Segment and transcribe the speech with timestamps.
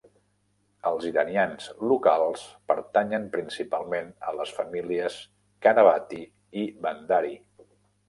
[0.91, 5.21] Els iranians locals pertanyen principalment a les famílies
[5.69, 6.27] Qanavati
[6.65, 7.37] i Bandari.